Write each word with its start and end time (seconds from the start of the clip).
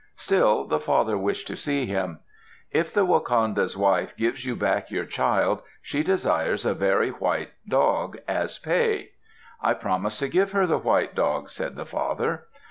Still, 0.15 0.65
the 0.65 0.79
father 0.79 1.15
wished 1.15 1.45
to 1.49 1.55
see 1.55 1.85
him. 1.85 2.21
"If 2.71 2.91
the 2.91 3.05
wakanda's 3.05 3.77
wife 3.77 4.17
gives 4.17 4.45
you 4.47 4.55
back 4.55 4.89
your 4.89 5.05
child, 5.05 5.61
she 5.79 6.01
desires 6.01 6.65
a 6.65 6.73
very 6.73 7.11
white 7.11 7.49
dog 7.67 8.17
as 8.27 8.57
pay." 8.57 9.11
"I 9.61 9.75
promise 9.75 10.17
to 10.17 10.27
give 10.27 10.53
her 10.53 10.65
the 10.65 10.79
white 10.79 11.13
dog," 11.13 11.49
said 11.49 11.75
the 11.75 11.85
father. 11.85 12.47